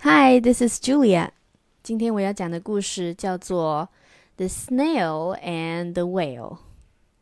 [0.00, 1.30] Hi, this is Julia.
[1.82, 3.88] 今天我要讲的故事叫做《
[4.36, 6.58] The Snail and the Whale》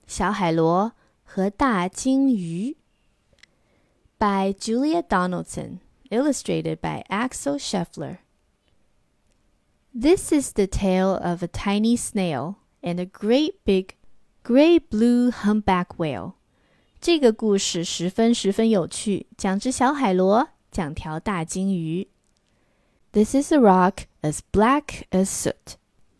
[0.06, 0.92] 小海螺
[1.24, 2.76] 和大鲸鱼。
[4.18, 5.78] By Julia Donaldson,
[6.10, 8.18] illustrated by Axel Scheffler.
[9.92, 13.96] This is the tale of a tiny snail and a great big
[14.42, 16.34] gray blue humpback whale.
[17.00, 22.08] 这个故事十分十分有趣，讲只小海螺，讲条大鲸鱼。
[23.12, 25.76] This is a rock as black as soot,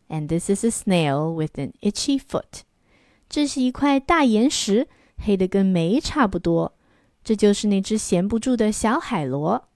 [0.08, 2.62] and this is a snail with an itchy foot.
[3.28, 6.74] 这是一块大岩石，黑的跟煤差不多。
[7.24, 9.68] 这就是那只闲不住的小海螺。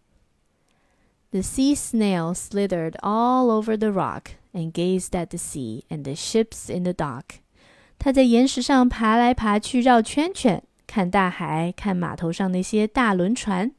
[1.30, 6.14] The sea snail slithered all over the rock and gazed at the sea and the
[6.14, 7.40] ships in the dock.
[7.98, 10.62] 它在岩石上爬来爬去，绕圈圈。
[10.86, 13.72] 看大海，看码头上那些大轮船。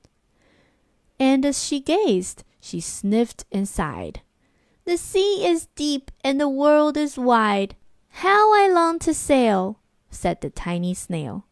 [1.20, 4.22] And as she gazed, she sniffed and sighed.
[4.86, 7.76] The sea is deep and the world is wide.
[8.22, 9.76] How I long to sail,
[10.12, 11.44] said the tiny snail.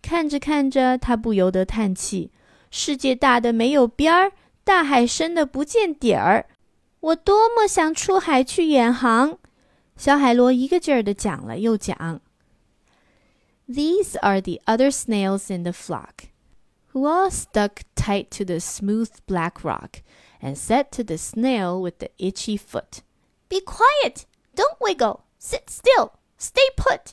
[0.00, 2.30] 看着看着，她不由得叹气：
[2.70, 4.32] 世界大的没有边儿，
[4.64, 6.46] 大海深的不见底儿。
[7.00, 9.38] 我多么想出海去远航！
[9.96, 12.20] 小海螺一个劲儿的讲了又讲。
[13.68, 16.28] these are the other snails in the flock,
[16.92, 20.02] who all stuck tight to the smooth black rock
[20.40, 23.02] and said to the snail with the itchy foot,
[23.48, 24.26] Be quiet!
[24.54, 25.20] Don't wiggle!
[25.38, 26.12] Sit still!
[26.38, 27.12] Stay put!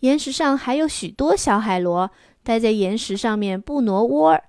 [0.00, 2.10] 岩石上还有许多小海螺，
[2.42, 4.40] 待在岩石上面不挪窝。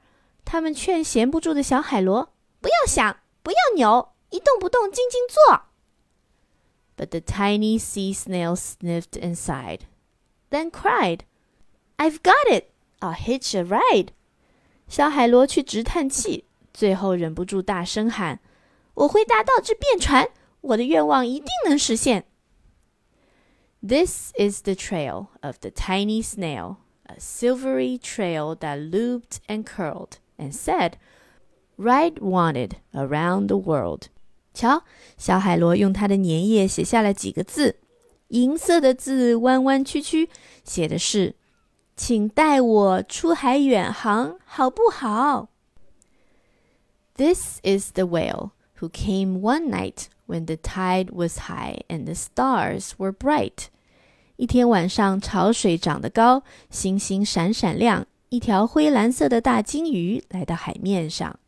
[0.45, 2.30] 他们劝闲不住的小海螺：“
[2.61, 5.64] 不要想，不要扭，一动不动，静静坐。”
[6.95, 9.81] But the tiny sea snail sniffed and sighed
[10.52, 11.21] then cried,
[11.97, 12.65] "I've got it!
[12.99, 14.09] I'll hitch a ride."
[14.87, 18.40] 小海螺却直叹气， 最后忍不住大声喊
[18.95, 20.29] ：“我会搭到这便船，
[20.61, 22.27] 我的愿望一定能实现。”
[23.80, 30.14] This is the trail of the tiny snail, a silvery trail that looped and curled
[30.36, 30.95] and said,
[31.77, 34.08] "Ride wanted around the world."
[34.52, 34.83] 瞧，
[35.17, 37.77] 小海螺用它的粘液写下了几个字。
[38.29, 40.29] 银色的字弯弯曲曲，
[40.64, 41.36] 写的是
[41.95, 45.51] ：“请带我出海远航，好不好
[47.15, 52.15] ？”This is the whale who came one night when the tide was high and the
[52.15, 53.67] stars were bright。
[54.37, 58.05] 一天晚上，潮水涨得高，星星闪闪亮。
[58.30, 61.39] 一条灰蓝色的大鲸鱼来到海面上。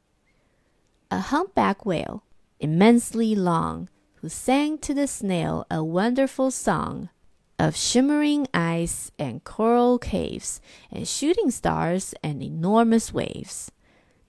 [1.10, 2.22] A humpback whale,
[2.60, 3.88] immensely long
[4.22, 7.10] who sang to the snail a wonderful song
[7.58, 10.58] of shimmering ice and coral caves
[10.90, 13.68] and shooting stars and enormous waves。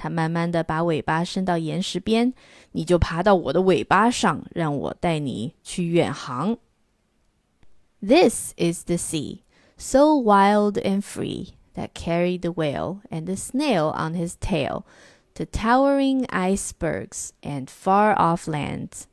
[0.00, 2.32] 他慢慢的把尾巴伸到岩石边，
[2.72, 6.58] 你就爬到我的尾巴上，让我带你去远航。
[8.00, 9.40] This is the sea,
[9.78, 14.82] so wild and free, that carried the whale and the snail on his tail
[15.34, 19.04] to towering icebergs and far off lands.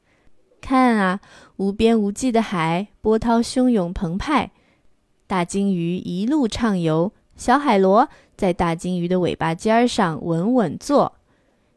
[0.62, 1.20] 看啊，
[1.58, 4.52] 无边无际的海，波涛汹涌澎湃。
[5.28, 11.14] 大鲸鱼一路畅游，小海螺 在大鲸鱼的尾巴尖上稳稳坐，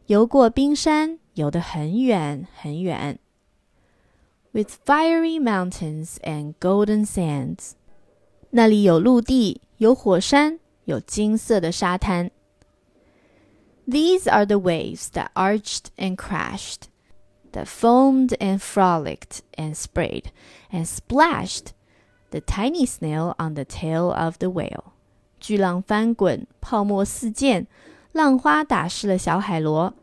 [0.06, 3.18] 游过冰山，游得很远很远。
[4.52, 7.72] With fiery mountains and golden sands，
[8.50, 12.30] 那里有陆地，有火山，有金色的沙滩。
[13.86, 16.88] These are the waves that arched and crashed
[17.52, 20.30] that foamed and frolicked and sprayed
[20.72, 21.68] and splashed
[22.30, 24.94] the tiny snail on the tail of the whale.
[25.40, 27.66] 巨浪翻滚，泡沫四溅，
[28.12, 29.94] 浪花打湿了小海螺。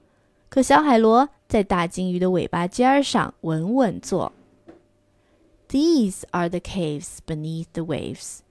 [0.49, 4.31] 可小海螺在大鲸鱼的尾巴尖上稳稳坐。
[5.69, 8.41] These are the caves beneath the waves,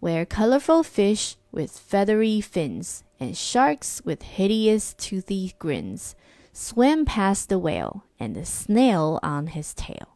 [0.00, 6.12] where colorful fish with feathery fins and sharks with hideous toothy grins
[6.52, 10.08] swam past the whale and the snail on his tail。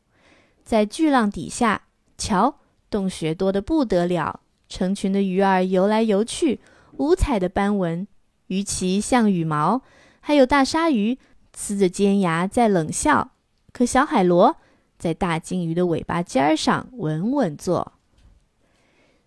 [0.62, 1.84] 在巨浪底下，
[2.19, 2.56] 瞧，
[2.90, 6.60] 洞穴多得不得了， 成群的鱼儿游来游去，
[6.92, 8.06] 五彩的斑纹，
[8.46, 9.82] 鱼鳍像羽毛，
[10.20, 11.19] 还有大鲨鱼
[11.54, 13.32] 呲着尖牙在冷笑。
[13.72, 14.56] 可小海螺
[14.98, 17.92] 在大鲸鱼的尾巴尖上稳稳坐。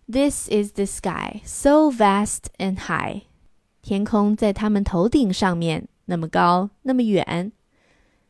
[0.08, 3.24] This is the sky, so vast and high。
[3.82, 7.52] 天空在他们头顶上面，那么高，那么远。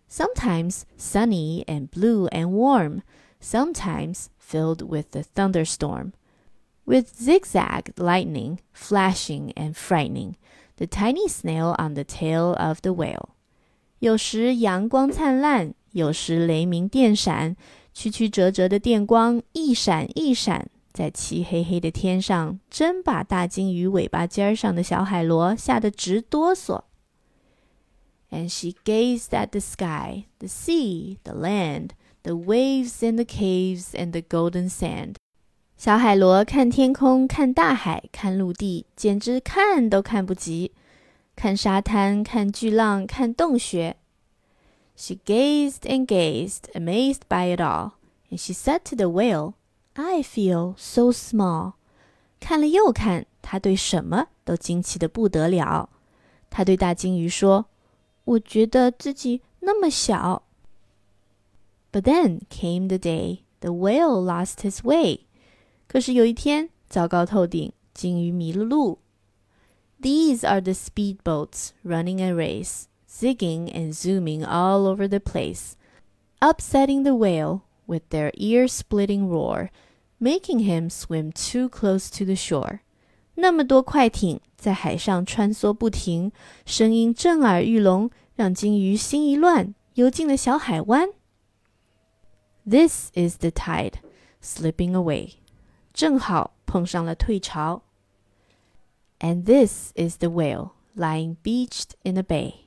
[0.09, 3.01] Sometimes sunny and blue and warm,
[3.41, 6.11] sometimes filled with a thunderstorm.
[6.89, 10.35] With zigzag lightning, flashing and frightening,
[10.77, 13.29] the tiny snail on the tail of the whale.
[13.99, 17.55] 有时阳光灿烂，有时雷鸣电闪，
[17.93, 26.83] 曲曲折折的电光一闪一闪，在漆黑黑的天上，真把大鲸鱼尾巴尖上的小海螺吓得直哆嗦。
[28.29, 31.91] And she gazed at the sky, the sea, the land,
[32.23, 35.15] the waves and the caves and the golden sand.
[35.79, 40.71] 小海螺看天空，看大海，看陆地，简直看都看不及。
[41.35, 43.97] 看沙滩，看巨浪，看洞穴。
[44.95, 47.91] She gazed and gazed, amazed by it all,
[48.31, 49.53] and she said to the whale,
[49.93, 51.73] I feel so small.
[52.39, 55.89] 看了又看，他对什么都惊奇的不得了。
[56.49, 60.43] 他对大鲸鱼说：“我觉得自己那么小。”
[61.91, 65.25] But then came the day the whale lost his way.
[65.89, 68.99] 可是有一天，糟糕透顶，鲸鱼迷了路。
[70.01, 75.73] These are the speedboats running a race, zigging and zooming all over the place,
[76.39, 79.69] upsetting the whale with their ear-splitting roar,
[80.19, 82.79] making him swim too close to the shore.
[83.35, 86.31] 那么多快艇在海上穿梭不停，
[86.65, 91.09] 声音震耳欲聋，让鲸鱼心一乱，游进了小海湾。
[92.67, 93.95] This is the tide
[94.41, 95.35] slipping away，
[95.99, 97.83] 正好碰上了退潮。
[99.19, 102.65] And this is the whale lying beached in the bay，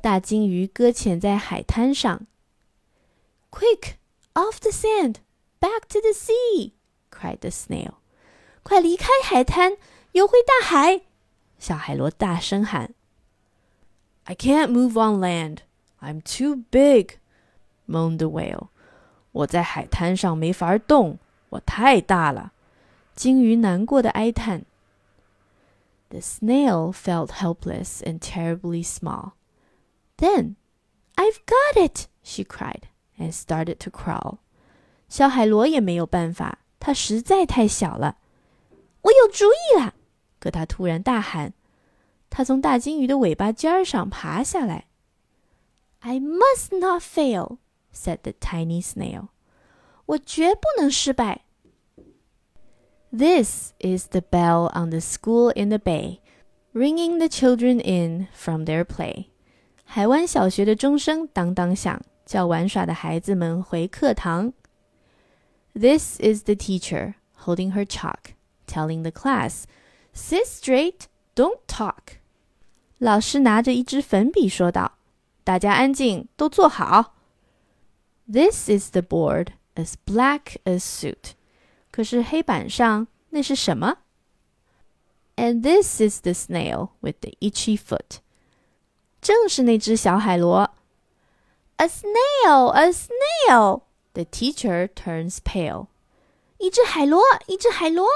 [0.00, 2.26] 大鲸鱼搁浅在海滩上。
[3.50, 3.96] Quick,
[4.32, 5.16] off the sand,
[5.60, 6.72] back to the sea!
[7.10, 7.94] cried the snail.
[8.62, 9.76] 快离开海滩，
[10.12, 11.02] 游回大海！
[11.58, 12.94] 小海螺大声喊。
[14.24, 15.58] I can't move on land.
[16.00, 17.18] I'm too big,
[17.86, 18.68] moaned the whale.
[19.32, 21.18] 我在海滩上没法动，
[21.50, 22.52] 我太大了。
[23.18, 24.64] 鲸鱼难过的哀叹。
[26.10, 29.32] The snail felt helpless and terribly small.
[30.16, 30.56] Then,
[31.16, 32.06] I've got it!
[32.22, 32.82] she cried
[33.18, 34.38] and started to crawl.
[35.08, 38.18] 小海螺也没有办法，它实在太小了。
[39.02, 39.94] 我有主意了！
[40.38, 41.52] 可它突然大喊。
[42.30, 44.86] 它从大鲸鱼的尾巴尖上爬下来。
[46.00, 47.58] I must not fail,
[47.94, 49.28] said the tiny snail.
[50.06, 51.44] 我绝不能失败。
[53.10, 56.20] This is the bell on the school in the bay,
[56.72, 59.26] ringing the children in from their play.
[59.84, 64.52] 海湾小学的钟声当当响，叫玩耍的孩子们回课堂。
[65.74, 67.14] This is the teacher
[67.44, 68.34] holding her chalk,
[68.66, 69.64] telling the class,
[70.14, 71.02] "Sit straight,
[71.34, 72.18] don't talk."
[72.98, 77.14] 老师拿着一支粉笔说道：“大家安静，都坐好。”
[78.26, 81.34] This is the board as black as soot.
[81.90, 83.98] 可是黑板上那是什么？
[85.36, 88.18] And this is the snail with the itchy foot.
[89.20, 90.70] 正是那只小海螺。
[91.76, 93.82] A snail, a snail.
[94.12, 95.88] The teacher turns pale.
[96.58, 98.06] 一只海螺，一只海螺！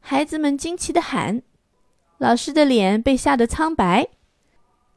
[0.00, 1.42] 孩子们惊奇地喊。
[2.16, 4.08] 老师的脸被吓得苍白。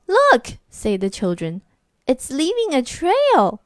[0.06, 1.62] Look, say the children,
[2.06, 3.60] it's leaving a trail.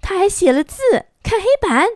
[0.00, 0.76] 他还写了字，
[1.22, 1.88] 看黑板。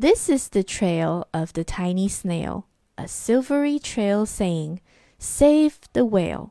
[0.00, 2.64] This is the trail of the tiny snail,
[2.96, 4.80] a silvery trail saying,
[5.18, 6.50] "Save the whale."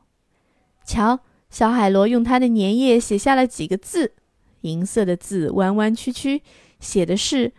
[0.84, 4.14] 瞧，小海螺用它的粘液写下了几个字，
[4.62, 6.42] 银色的字，弯弯曲曲，
[6.80, 7.52] 写的是“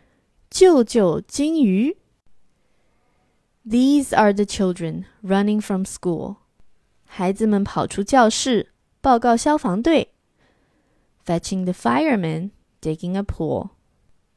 [0.49, 1.97] 救救金鱼”。
[3.67, 6.37] These are the children running from school.
[7.05, 8.71] 孩子们跑出教室，
[9.01, 10.13] 报告消防队。
[11.25, 13.69] Fetching the firemen, digging a pool.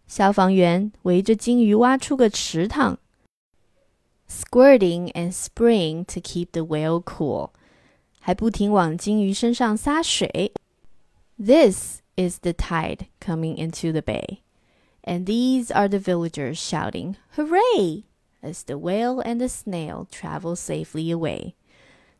[0.06, 2.98] 消防员围着金鱼挖出个池塘。
[4.28, 7.50] Squirting and spraying to keep the whale cool.
[8.20, 10.52] 还不停往金鱼身上洒水。
[11.36, 14.38] This is the tide coming into the bay.
[15.02, 18.04] And these are the villagers shouting, Hooray!
[18.42, 21.54] as the whale and the snail travel safely away.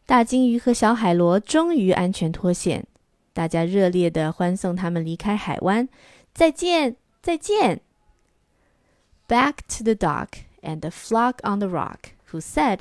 [0.07, 2.87] 大金鱼和小海螺终于安全脱险，
[3.33, 5.89] 大家热烈地欢送他们离开海湾。
[6.33, 7.81] 再见， 再见。
[9.29, 12.81] Back to the dock and the flock on the rock, who said,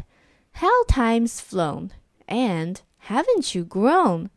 [0.53, 1.91] "How time's flown,
[2.27, 4.29] and haven't you grown?"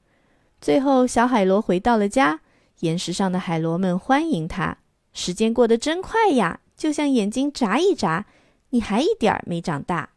[0.61, 2.41] 最后，小海螺回到了家，
[2.81, 4.79] 岩石上的海螺们欢迎他。
[5.13, 8.27] 时间过得真快呀，就像眼睛眨一眨，
[8.71, 10.11] 你还一点儿没长大。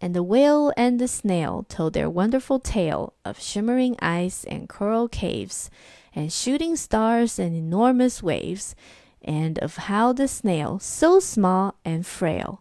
[0.00, 5.08] And the whale and the snail told their wonderful tale of shimmering ice and coral
[5.08, 5.66] caves,
[6.14, 8.72] and shooting stars and enormous waves,
[9.22, 12.60] and of how the snail, so small and frail,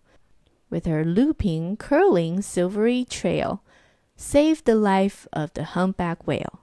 [0.69, 3.59] with her looping, curling, silvery trail,
[4.17, 6.59] saved the life of the humpback whale.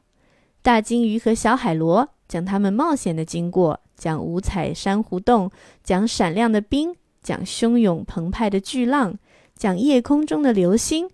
[0.63, 5.51] 大金鱼和小海螺讲他们冒险的经过，讲五彩珊瑚洞，
[5.83, 9.19] 讲闪亮的冰，讲汹涌澎湃的巨浪。
[9.55, 11.09] 讲夜空中的流星，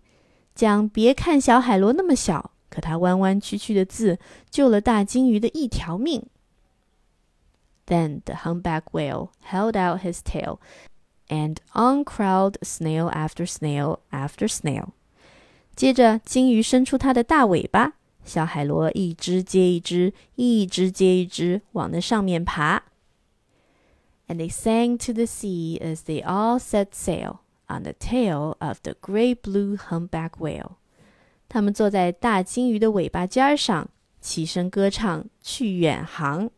[0.52, 4.18] 讲别看小海螺那么小， 可它弯弯曲曲的字
[4.50, 6.26] 救了大金鱼的一条命。
[7.86, 10.58] Then the humpback whale held out his tail,
[11.28, 14.90] and on crawled snail after snail after snail.
[15.74, 22.84] 接着，金鱼伸出它的大尾巴，小海螺一只接一只，一只接一只往那上面爬。
[24.28, 28.94] And they sang to the sea as they all set sail on the tail of the
[29.02, 30.76] great blue humpback whale。
[31.57, 33.89] 他们坐在大金鱼的尾巴尖上，
[34.21, 36.51] 齐声歌唱，去远航。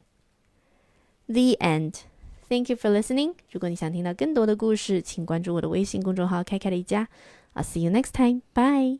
[1.27, 2.01] The end.
[2.49, 3.35] Thank you for listening.
[3.49, 7.07] 如果你想听到更多的故事，请关注我的微信公众号“开开的一家”。
[7.55, 8.41] I'll see you next time.
[8.53, 8.99] Bye.